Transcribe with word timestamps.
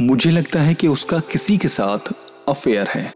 मुझे 0.00 0.30
लगता 0.30 0.60
है 0.60 0.74
कि 0.74 0.88
उसका 0.88 1.18
किसी 1.20 1.58
के 1.58 1.68
साथ 1.68 1.98
अफेयर 2.48 2.86
है। 2.86 3.06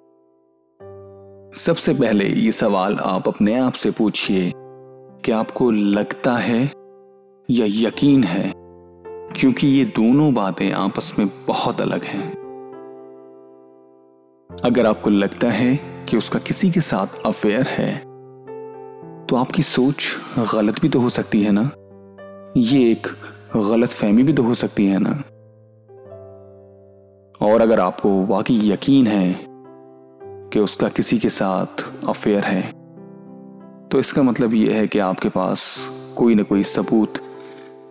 सबसे 1.54 1.92
पहले 1.92 2.24
ये 2.24 2.52
सवाल 2.52 2.96
आप 2.96 3.28
अपने 3.28 3.58
आप 3.58 3.72
से 3.72 3.90
पूछिए 3.90 4.52
कि 5.24 5.32
आपको 5.32 5.70
लगता 5.70 6.36
है 6.36 6.64
या 7.50 7.88
यकीन 7.88 8.24
है? 8.24 8.52
क्योंकि 9.36 9.66
ये 9.66 9.84
दोनों 9.84 10.34
बातें 10.34 10.72
आपस 10.72 11.14
में 11.18 11.28
बहुत 11.46 11.80
अलग 11.80 12.02
हैं। 12.02 12.30
अगर 14.64 14.86
आपको 14.86 15.10
लगता 15.10 15.50
है 15.50 15.76
कि 16.08 16.16
उसका 16.16 16.38
किसी 16.38 16.70
के 16.70 16.80
साथ 16.80 17.06
अफेयर 17.26 17.66
है 17.66 17.98
तो 19.26 19.36
आपकी 19.36 19.62
सोच 19.62 20.16
गलत 20.54 20.80
भी 20.80 20.88
तो 20.88 21.00
हो 21.00 21.08
सकती 21.08 21.42
है 21.42 21.52
ना? 21.52 21.70
ये 22.56 22.92
एक 22.92 23.06
गलत 23.56 23.88
फहमी 23.88 24.22
भी 24.22 24.32
तो 24.32 24.42
हो 24.42 24.54
सकती 24.54 24.86
है 24.86 24.98
ना? 24.98 25.22
और 27.42 27.60
अगर 27.60 27.80
आपको 27.80 28.26
वाकई 28.26 28.70
यकीन 28.70 29.06
है 29.06 29.46
कि 30.52 30.60
उसका 30.60 30.88
किसी 30.88 31.18
के 31.18 31.28
साथ 31.28 31.84
अफेयर 32.08 32.44
है 32.44 32.72
तो 33.88 33.98
इसका 33.98 34.22
मतलब 34.22 34.54
यह 34.54 34.76
है 34.76 34.86
कि 34.86 34.98
आपके 34.98 35.28
पास 35.28 35.84
कोई 36.18 36.34
ना 36.34 36.42
कोई 36.42 36.62
सबूत 36.62 37.12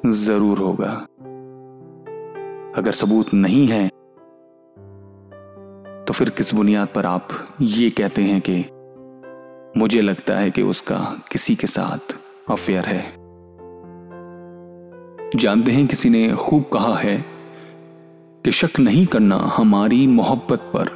ज़रूर 0.06 0.58
होगा। 0.58 0.92
अगर 2.80 2.92
सबूत 2.92 3.34
नहीं 3.34 3.68
है 3.68 3.88
तो 6.06 6.14
फिर 6.14 6.30
किस 6.30 6.54
बुनियाद 6.54 6.88
पर 6.88 7.06
आप 7.06 7.28
ये 7.62 7.90
कहते 7.90 8.22
हैं 8.22 8.42
कि 8.50 8.58
मुझे 9.80 10.02
लगता 10.02 10.36
है 10.36 10.52
कि 10.52 10.62
उसका 10.62 11.22
किसी 11.32 11.56
के 11.56 11.68
साथ 11.68 12.16
अफेयर 12.52 12.86
है? 12.86 13.16
जानते 15.36 15.72
हैं 15.72 15.88
किसी 15.88 16.10
ने 16.10 16.32
खूब 16.36 16.64
कहा 16.74 16.96
है 16.96 17.37
कि 18.48 18.52
शक 18.52 18.80
नहीं 18.80 19.06
करना 19.06 19.36
हमारी 19.36 20.08
मोहब्बत 20.08 20.60
पर, 20.60 20.90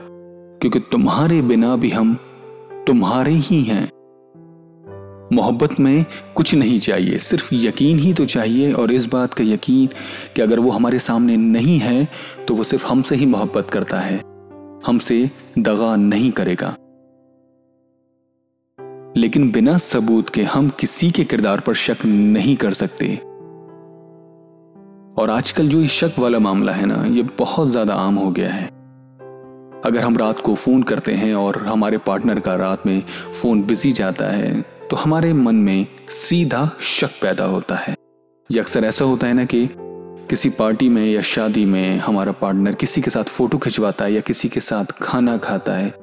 क्योंकि 0.61 0.79
तुम्हारे 0.79 1.41
बिना 1.41 1.75
भी 1.75 1.89
हम 1.89 2.15
तुम्हारे 2.87 3.31
ही 3.31 3.63
हैं। 3.63 3.89
मोहब्बत 5.33 5.79
में 5.79 6.05
कुछ 6.35 6.55
नहीं 6.55 6.79
चाहिए, 6.79 7.17
सिर्फ़ 7.17 7.49
यकीन 7.53 7.99
ही 7.99 8.13
तो 8.13 8.25
चाहिए, 8.25 8.73
और 8.73 8.91
इस 8.91 9.05
बात 9.05 9.33
का 9.33 9.43
यकीन 9.43 9.87
कि 10.35 10.41
अगर 10.41 10.59
वो 10.59 10.69
हमारे 10.69 10.99
सामने 10.99 11.37
नहीं 11.37 11.79
है 11.79 12.07
तो 12.47 12.55
वो 12.55 12.63
सिर्फ़ 12.63 12.87
हमसे 12.87 13.15
ही 13.15 13.25
मोहब्बत 13.25 13.69
करता 13.69 13.99
है। 13.99 14.17
हमसे 14.85 15.29
दगा 15.59 15.95
नहीं 15.95 16.31
करेगा। 16.31 16.75
लेकिन 19.17 19.51
बिना 19.51 19.77
सबूत 19.77 20.29
के 20.29 20.43
हम 20.43 20.69
किसी 20.69 21.11
के 21.11 21.23
किरदार 21.23 21.59
पर 21.59 21.73
शक 21.73 21.97
नहीं 22.05 22.55
कर 22.55 22.71
सकते। 22.71 23.30
और 25.21 25.29
आजकल 25.29 25.67
जो 25.69 25.79
ये 25.81 25.87
शक 25.89 26.13
वाला 26.19 26.37
मामला 26.39 26.71
है 26.71 26.85
ना, 26.85 27.03
ये 27.07 27.23
बहुत 27.39 27.67
ज़्यादा 27.67 27.93
आम 27.95 28.15
हो 28.15 28.29
गया 28.31 28.49
है। 28.49 28.65
अगर 29.85 29.99
हम 29.99 30.17
रात 30.17 30.39
को 30.39 30.53
फ़ोन 30.55 30.83
करते 30.83 31.13
हैं 31.13 31.33
और 31.35 31.57
हमारे 31.65 31.97
पार्टनर 31.97 32.39
का 32.39 32.55
रात 32.55 32.85
में 32.85 33.01
फ़ोन 33.41 33.61
बिज़ी 33.63 33.91
जाता 33.91 34.25
है 34.27 34.61
तो 34.89 34.95
हमारे 34.95 35.33
मन 35.33 35.55
में 35.57 35.85
सीधा 36.11 36.65
शक 36.81 37.19
पैदा 37.21 37.45
होता 37.45 37.75
है। 37.75 37.95
ये 38.49 38.59
अक्सर 38.59 38.85
ऐसा 38.85 39.05
होता 39.05 39.27
है 39.27 39.33
ना 39.33 39.45
कि 39.45 39.67
किसी 40.29 40.49
पार्टी 40.49 40.89
में 40.89 41.05
या 41.05 41.21
शादी 41.21 41.65
में 41.65 41.97
हमारा 41.97 42.31
पार्टनर 42.31 42.75
किसी 42.75 43.01
के 43.01 43.09
साथ 43.09 43.29
फ़ोटो 43.29 43.57
खिंचवाता 43.57 44.05
है 44.05 44.13
या 44.13 44.21
किसी 44.21 44.49
के 44.49 44.59
साथ 44.59 44.91
खाना 45.01 45.37
खाता 45.37 45.73
है 45.73 45.93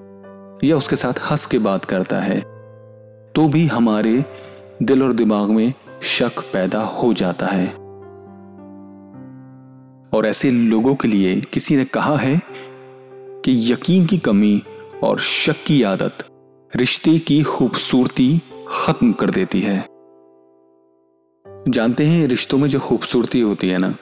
या 0.65 0.77
उसके 0.77 0.97
साथ 0.97 1.21
हंस 1.31 1.47
के 1.47 1.59
बात 1.59 1.85
करता 1.85 2.21
है 2.21 2.41
तो 3.35 3.49
भी 3.49 3.67
हमारे 3.67 4.25
दिल 4.83 5.03
और 5.03 5.13
दिमाग 5.15 5.51
में 5.51 5.73
शक 6.09 6.41
पैदा 6.53 6.83
हो 6.95 7.13
जाता 7.15 7.47
है। 7.47 7.88
और 10.13 10.27
ऐसे 10.27 10.51
लोगों 10.51 10.95
के 10.95 11.09
लिए 11.09 11.41
किसी 11.41 11.77
ने 11.77 11.85
कहा 11.85 12.17
है 12.17 12.41
कि 13.45 13.73
यकीन 13.73 14.07
की 14.07 14.19
कमी 14.19 14.63
और 15.03 15.19
शक 15.19 15.65
की 15.67 15.83
आदत 15.83 16.25
रिश्ते 16.77 17.19
की 17.19 17.43
खूबसूरती 17.43 18.41
खत्म 18.69 19.13
कर 19.13 19.31
देती 19.31 19.61
है। 19.61 19.81
जानते 21.69 22.05
हैं, 22.05 22.27
रिश्तों 22.29 22.59
में 22.59 22.69
जो 22.69 22.81
खूबसूरती 22.81 23.41
होती 23.41 23.69
है 23.69 23.79
ना, 23.79 23.95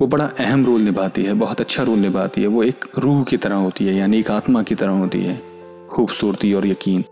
वो 0.00 0.06
बड़ा 0.06 0.24
अहम 0.38 0.64
रोल 0.66 0.80
निभाती 0.80 1.22
है, 1.22 1.34
बहुत 1.34 1.60
अच्छा 1.60 1.82
रोल 1.82 1.98
निभाती 1.98 2.42
है, 2.42 2.46
वो 2.46 2.62
एक 2.62 2.84
रूह 2.98 3.22
की 3.24 3.36
तरह 3.36 3.56
होती 3.56 3.86
है, 3.86 3.94
यानी 3.94 4.18
एक 4.18 4.30
आत्मा 4.30 4.62
की 4.62 4.74
तरह 4.74 4.90
होती 4.90 5.20
है, 5.20 5.36
खूबसूरती 5.88 6.52
और 6.54 6.66
यकीन। 6.66 7.04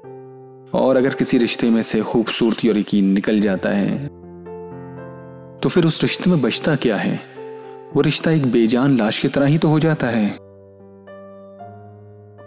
और 0.75 0.97
अगर 0.97 1.15
किसी 1.15 1.39
रिश्ते 1.39 1.71
में 1.71 1.83
से 1.83 2.01
खूबसूरती 2.01 2.69
और 2.69 2.79
यकीन 2.79 3.05
निकल 3.05 3.41
जाता 3.41 3.71
है 3.71 4.07
तो 5.61 5.69
फिर 5.69 5.87
उस 5.87 6.03
रिश्ते 6.03 6.31
में 6.31 6.41
बचता 6.43 6.75
क्या 6.77 6.97
है? 6.97 7.32
वो 7.97 8.01
रिश्ता 8.01 8.31
एक 8.31 8.45
बेजान 8.53 8.97
लाश 8.99 9.19
की 9.19 9.29
तरह 9.29 9.47
ही 9.47 9.59
तो 9.59 9.69
हो 9.69 9.79
जाता 9.79 10.07
है। 10.07 10.31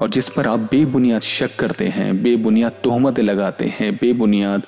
और 0.02 0.10
जिस 0.10 0.30
पर 0.30 0.48
आप 0.48 0.60
बेबुनियाद 0.60 1.22
शक 1.22 1.56
करते 1.60 1.88
हैं, 1.88 2.24
बेबुनियाद 2.24 2.72
तोहमतें 2.84 3.24
लगाते 3.24 3.66
हैं, 3.66 3.94
बेबुनियाद 3.96 4.62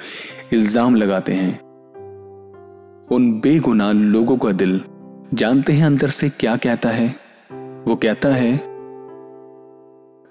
इल्ज़ाम 0.53 0.95
लगाते 0.95 1.33
हैं, 1.33 1.59
उन 3.11 3.31
बेगुनाह 3.43 3.91
लोगों 3.91 4.37
का 4.37 4.51
दिल 4.51 4.81
जानते 5.33 5.73
हैं 5.73 5.85
अंदर 5.85 6.09
से 6.09 6.29
क्या 6.29 6.55
कहता 6.55 6.89
है? 6.89 7.07
वो 7.87 7.95
कहता 7.95 8.29
है, 8.29 8.53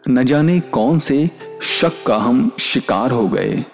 न 0.04 0.24
जाने 0.24 0.60
कौन 0.60 0.98
से 0.98 1.26
शक 1.62 2.04
का 2.06 2.16
हम 2.16 2.50
शिकार 2.60 3.10
हो 3.10 3.26
गए। 3.28 3.64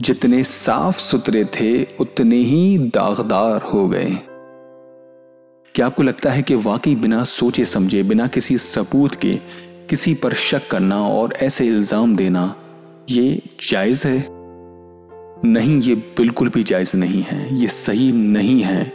जितने 0.00 0.42
साफ़ 0.44 0.98
सुथरे 0.98 1.44
थे, 1.44 1.84
उतने 2.00 2.36
ही 2.36 2.78
दागदार 2.78 3.62
हो 3.62 3.88
गए। 3.88 4.10
क्या 5.76 5.86
आपको 5.86 6.02
लगता 6.02 6.30
है 6.30 6.42
कि 6.42 6.54
वाकई 6.54 6.94
बिना 6.94 7.24
सोचे 7.24 7.64
समझे, 7.64 8.02
बिना 8.02 8.26
किसी 8.26 8.58
सबूत 8.58 9.14
के, 9.14 9.34
किसी 9.90 10.14
पर 10.14 10.34
शक 10.34 10.68
करना 10.70 11.00
और 11.00 11.32
ऐसे 11.32 11.66
इल्ज़ाम 11.66 12.16
देना, 12.16 12.54
ये 13.10 13.42
जायज़ 13.68 14.06
है? 14.06 14.26
नहीं, 15.44 15.80
ये 15.80 15.94
बिल्कुल 15.94 16.48
भी 16.48 16.62
जायज़ 16.62 16.96
नहीं 16.96 17.22
है। 17.22 17.56
ये 17.56 17.68
सही 17.68 18.12
नहीं 18.12 18.60
है। 18.60 18.92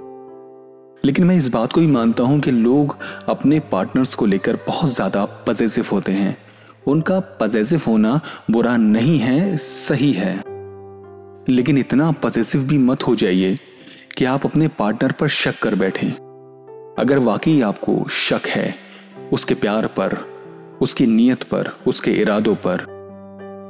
लेकिन 1.06 1.26
मैं 1.26 1.36
इस 1.36 1.50
बात 1.50 1.74
को 1.74 1.82
भी 1.82 1.88
मानता 1.88 2.24
हूँ 2.24 2.40
कि 2.40 2.52
लोग 2.52 2.98
अपने 3.30 3.60
पार्टनर्स 3.60 4.14
को 4.14 4.26
लेकर 4.26 4.56
बहुत 4.56 4.90
ज़्यादा 4.90 5.26
पजेसिव 5.48 5.86
होते 5.92 6.12
हैं। 6.12 6.38
उनका 6.88 7.20
पजेसिव 7.20 7.82
होना 7.88 8.22
बुरा 8.52 8.78
नहीं 8.78 9.20
है, 9.20 9.58
सही 9.58 10.12
है। 10.12 10.44
लेकिन 11.50 11.78
इतना 11.78 12.12
पजेसिव 12.12 12.68
भी 12.68 12.78
मत 12.78 13.04
हो 13.04 13.16
जाइए 13.16 13.58
कि 14.18 14.26
आप 14.26 14.46
अपने 14.46 14.68
पार्टनर 14.68 15.12
पर 15.12 15.28
शक 15.28 15.60
कर 15.62 15.76
बैठें। 15.76 16.31
अगर 17.00 17.20
वाकई 17.20 17.62
आपको 17.62 17.94
शक 18.10 18.48
है 18.48 18.74
उसके 19.34 19.54
प्यार 19.56 19.86
पर, 19.90 20.18
उसकी 20.82 21.06
नीयत 21.08 21.44
पर, 21.44 21.72
उसके 21.88 22.12
इरादों 22.12 22.56
पर 22.66 22.86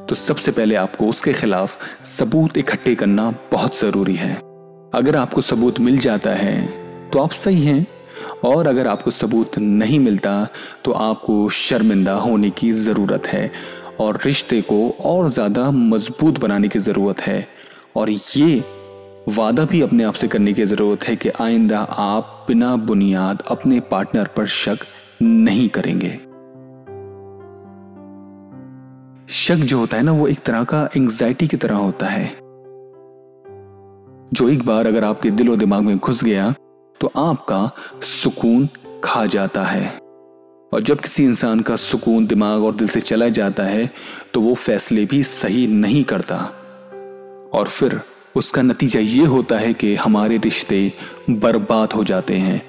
तो 0.09 0.15
सबसे 0.15 0.51
पहले 0.51 0.75
आपको 0.75 1.07
उसके 1.07 1.33
खिलाफ 1.33 2.03
सबूत 2.03 2.57
इकट्ठे 2.57 2.95
करना 2.95 3.29
बहुत 3.51 3.79
ज़रूरी 3.79 4.15
है। 4.15 4.33
अगर 4.93 5.15
आपको 5.15 5.41
सबूत 5.41 5.79
मिल 5.79 5.97
जाता 5.99 6.33
है 6.35 7.09
तो 7.09 7.19
आप 7.19 7.31
सही 7.33 7.61
हैं, 7.61 7.85
और 8.45 8.67
अगर 8.67 8.87
आपको 8.87 9.11
सबूत 9.11 9.57
नहीं 9.59 9.99
मिलता 9.99 10.47
तो 10.85 10.91
आपको 10.91 11.49
शर्मिंदा 11.59 12.13
होने 12.15 12.49
की 12.51 12.71
ज़रूरत 12.73 13.27
है, 13.27 13.51
और 13.99 14.19
रिश्ते 14.25 14.61
को 14.63 14.89
और 15.05 15.29
ज़्यादा 15.29 15.69
मज़बूत 15.71 16.39
बनाने 16.39 16.67
की 16.67 16.79
ज़रूरत 16.79 17.21
है, 17.21 17.47
और 17.95 18.09
ये 18.09 18.63
वादा 19.29 19.65
भी 19.65 19.81
अपने 19.81 20.03
आप 20.03 20.13
से 20.13 20.27
करने 20.27 20.53
की 20.53 20.65
ज़रूरत 20.65 21.03
है 21.03 21.15
कि 21.15 21.29
आइंदा 21.41 21.79
आप 21.99 22.40
बिना 22.51 22.75
बुनियाद 22.75 23.41
अपने 23.47 23.79
पार्टनर 23.79 24.29
पर 24.37 24.45
शक 24.45 24.77
नहीं 25.21 25.69
करेंगे। 25.69 26.09
शक 29.33 29.55
जो 29.55 29.77
होता 29.77 29.97
है 29.97 30.03
ना, 30.03 30.11
वो 30.11 30.27
एक 30.27 30.39
तरह 30.39 30.63
का 30.63 30.89
एंग्जाइटी 30.97 31.47
की 31.47 31.57
तरह 31.57 31.75
होता 31.75 32.05
है। 32.05 32.25
जो 34.33 34.49
एक 34.49 34.65
बार 34.65 34.87
अगर 34.87 35.03
आपके 35.03 35.31
दिल 35.31 35.55
दिमाग 35.55 35.81
में 35.81 35.97
घुस 35.97 36.23
गया 36.23 36.53
तो 37.01 37.11
आपका 37.17 37.71
सुकून 38.03 38.67
खा 39.03 39.25
जाता 39.25 39.63
है। 39.63 39.87
और 40.73 40.81
जब 40.81 40.99
किसी 40.99 41.23
इंसान 41.23 41.59
का 41.59 41.75
सुकून 41.75 42.25
दिमाग 42.25 42.63
और 42.63 42.75
दिल 42.75 42.87
से 42.87 42.99
चला 42.99 43.29
जाता 43.29 43.63
है 43.63 43.87
तो 44.33 44.41
वो 44.41 44.53
फैसले 44.53 45.05
भी 45.05 45.23
सही 45.23 45.67
नहीं 45.67 46.03
करता। 46.03 46.37
और 47.53 47.67
फिर 47.67 48.01
उसका 48.35 48.61
नतीजा 48.61 48.99
ये 48.99 49.25
होता 49.25 49.57
है 49.57 49.73
कि 49.73 49.95
हमारे 49.95 50.37
रिश्ते 50.37 50.91
बर्बाद 51.29 51.93
हो 51.93 52.03
जाते 52.03 52.35
हैं। 52.35 52.61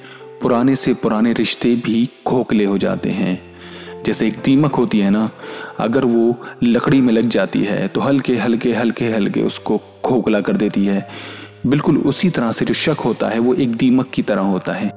पुराने 0.43 0.77
से 0.77 0.95
पुराने 0.95 1.33
रिश्ते 1.33 1.75
भी 1.77 2.09
खोखले 2.27 2.65
हो 2.65 2.79
जाते 2.79 3.11
हैं। 3.11 4.03
जैसे 4.03 4.27
एक 4.27 4.35
दीमक 4.45 4.75
होती 4.75 5.01
है 5.01 5.11
ना, 5.11 5.31
अगर 5.79 6.05
वो 6.05 6.35
लकड़ी 6.63 7.01
में 7.01 7.13
लग 7.13 7.29
जाती 7.29 7.63
है 7.63 7.89
तो 7.89 8.01
हल्के 8.01 8.37
हल्के 8.37 8.73
हल्के 8.73 9.11
हल्के 9.11 9.43
उसको 9.43 9.79
खोखला 10.05 10.41
कर 10.41 10.57
देती 10.57 10.87
है। 10.87 11.09
बिल्कुल 11.67 11.99
उसी 11.99 12.31
तरह 12.31 12.53
से 12.53 12.65
जो 12.65 12.75
शक 12.75 13.01
होता 13.05 13.29
है, 13.29 13.39
वो 13.39 13.55
एक 13.55 13.75
दीमक 13.75 14.11
की 14.11 14.23
तरह 14.23 14.43
होता 14.43 14.73
है। 14.73 14.89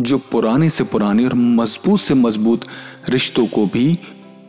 जो 0.00 0.18
पुराने 0.32 0.70
से 0.70 0.84
पुराने 0.84 1.24
और 1.24 1.34
मज़बूत 1.34 2.00
से 2.00 2.14
मज़बूत 2.14 2.60
रिश्तों 3.08 3.46
को 3.46 3.66
भी 3.66 3.98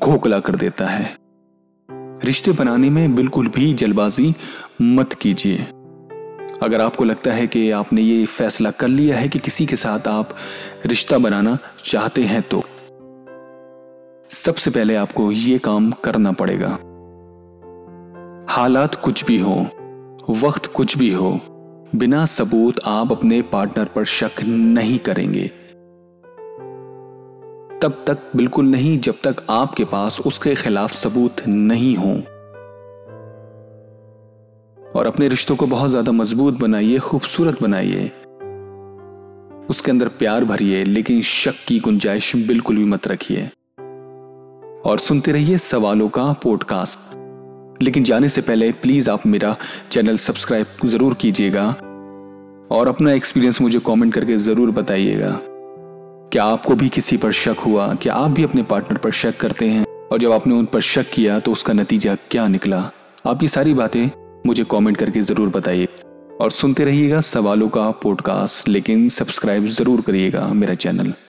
खोखला 0.02 0.40
कर 0.40 0.56
देता 0.56 0.86
है। 0.86 1.25
रिश्ते 2.26 2.52
बनाने 2.52 2.90
में 2.90 3.16
बिल्कुल 3.16 3.48
भी 3.48 3.74
जल्दबाजी 3.74 4.34
मत 4.82 5.14
कीजिए। 5.14 5.66
अगर 6.64 6.82
आपको 6.82 7.04
लगता 7.04 7.32
है 7.32 7.48
कि 7.48 7.70
आपने 7.72 8.02
ये 8.02 8.26
फैसला 8.26 8.72
कर 8.72 8.88
लिया 8.88 9.18
है 9.18 9.28
कि 9.28 9.40
किसी 9.40 9.66
के 9.66 9.76
साथ 9.76 10.08
आप 10.08 10.30
रिश्ता 10.86 11.18
बनाना 11.18 11.58
चाहते 11.84 12.24
हैं 12.24 12.42
तो 12.42 12.62
सबसे 14.30 14.72
पहले 14.72 14.96
आपको 14.96 15.32
ये 15.32 15.58
काम 15.58 15.92
करना 16.04 16.32
पड़ेगा। 16.32 16.70
हालात 18.50 18.96
कुछ 18.96 19.26
भी 19.26 19.40
हो, 19.40 19.56
वक्त 20.42 20.66
कुछ 20.66 20.98
भी 20.98 21.12
हो, 21.14 21.40
बिना 21.96 22.26
सबूत 22.26 22.80
आप 22.88 23.12
अपने 23.12 23.42
पार्टनर 23.42 23.86
पर 23.86 24.06
शक 24.06 24.42
नहीं 24.44 24.98
करेंगे। 25.00 25.52
तब 27.86 28.04
तक 28.08 28.18
बिल्कुल 28.36 28.66
नहीं 28.66 28.98
जब 29.00 29.16
तक 29.24 29.42
आपके 29.50 29.84
पास 29.86 30.20
उसके 30.20 30.56
खिलाफ 30.56 30.92
सबूत 30.92 31.48
नहीं 31.48 31.96
हो। 31.96 32.14
और 34.96 35.08
अपने 35.08 35.28
रिश्तों 35.28 35.56
को 35.56 35.68
बहुत 35.68 35.90
ज़्यादा 35.90 36.12
मज़बूत 36.12 36.60
बनाइए, 36.60 36.98
खूबसूरत 37.00 37.62
बनाइए। 37.62 38.12
उसके 39.70 39.92
अंदर 39.92 40.08
प्यार 40.08 40.46
भरिए, 40.46 40.84
लेकिन 40.84 41.22
शक 41.22 41.66
की 41.68 41.80
गुंजाइश 41.80 42.36
बिल्कुल 42.36 42.78
भी 42.78 42.86
मत 42.86 43.08
रखिए। 43.08 43.50
और 44.86 45.00
सुनते 45.00 45.32
रहिए 45.32 45.58
सवालों 45.58 46.10
का 46.10 46.32
पॉडकास्ट 46.34 47.84
लेकिन 47.84 48.04
जाने 48.04 48.30
से 48.30 48.42
पहले 48.42 48.72
प्लीज़ 48.72 49.10
आप 49.10 49.26
मेरा 49.28 49.56
चैनल 49.92 50.18
सब्सक्राइब 50.18 50.88
ज़रूर 50.88 51.14
कीजिएगा। 51.14 51.70
और 52.72 52.88
अपना 52.88 53.12
एक्सपीरियंस 53.12 53.62
मुझे 53.62 53.80
कमेंट 53.80 54.14
करके 54.14 54.38
ज़रूर 54.38 54.72
बताइएगा। 54.72 55.40
क्या 56.36 56.44
आपको 56.44 56.76
भी 56.76 56.90
किसी 56.90 57.18
पर 57.18 57.32
शक 57.32 57.60
हुआ 57.66 57.94
क्या 57.94 58.14
आप 58.14 58.32
भी 58.32 58.44
अपने 58.44 58.64
पार्टनर 58.64 58.98
पर 58.98 59.12
शक 59.12 59.38
करते 59.38 59.70
हैं? 59.70 59.86
और 60.12 60.20
जब 60.20 60.32
आपने 60.32 60.56
उन 60.56 60.66
पर 60.66 60.82
शक 60.82 61.12
किया 61.14 61.40
तो 61.40 61.52
उसका 61.52 61.74
नतीजा 61.74 62.16
क्या 62.32 62.48
निकला? 62.48 62.92
आप 63.28 63.44
ये 63.44 63.50
सारी 63.50 63.74
बातें 63.74 64.10
मुझे 64.46 64.64
कमेंट 64.64 64.98
करके 64.98 65.22
ज़रूर 65.22 65.50
बताइए। 65.50 65.88
और 66.42 66.52
सुनते 66.52 66.86
रहिएगा 66.86 67.22
सवालों 67.22 67.70
का 67.70 67.90
पॉडकास्ट 67.92 68.68
लेकिन 68.70 69.10
सब्सक्राइब 69.10 69.68
ज़रूर 69.68 70.02
करिएगा 70.02 70.48
मेरा 70.48 70.74
चैनल 70.76 71.14